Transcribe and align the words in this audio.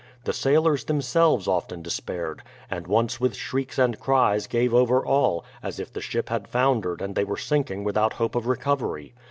The 0.23 0.33
sailors 0.33 0.85
themselves 0.85 1.47
often 1.47 1.83
despaired, 1.83 2.41
and 2.71 2.87
once 2.87 3.21
with 3.21 3.35
shrieks 3.35 3.77
and 3.77 3.99
cries 3.99 4.47
gave 4.47 4.73
over 4.73 5.05
all, 5.05 5.45
as 5.61 5.79
if 5.79 5.93
the 5.93 6.01
ship 6.01 6.29
had 6.29 6.47
foundered 6.47 7.03
and 7.03 7.13
they 7.13 7.23
were 7.23 7.37
sinking 7.37 7.83
without 7.83 8.13
hope 8.13 8.33
of 8.33 8.47
recovery. 8.47 9.13